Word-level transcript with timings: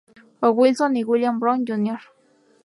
O. 0.41 0.49
Wilson 0.49 0.97
y 0.97 1.03
William 1.03 1.39
Brown, 1.39 1.63
Jr. 1.63 1.99